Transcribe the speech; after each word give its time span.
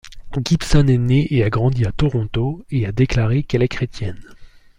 Gibson 0.43 0.87
est 0.87 0.97
née 0.97 1.27
et 1.29 1.43
a 1.43 1.51
grandi 1.51 1.85
à 1.85 1.91
Toronto, 1.91 2.65
et 2.71 2.87
a 2.87 2.91
déclaré 2.91 3.43
qu'elle 3.43 3.61
est 3.61 3.67
chrétienne. 3.67 4.19